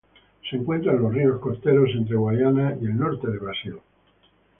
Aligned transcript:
Se 0.49 0.55
encuentra 0.55 0.93
en 0.93 1.01
los 1.03 1.13
ríos 1.13 1.39
costeros 1.39 1.91
entre 1.93 2.15
Guayana 2.15 2.75
y 2.81 2.85
el 2.85 2.97
norte 2.97 3.27
del 3.27 3.37
Brasil. 3.37 3.75